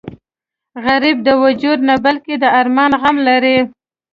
غریب 0.85 1.17
د 1.27 1.29
وجود 1.43 1.79
نه 1.89 1.95
بلکې 2.05 2.33
د 2.37 2.45
ارمان 2.59 2.91
غم 3.01 3.17
لري 3.27 3.57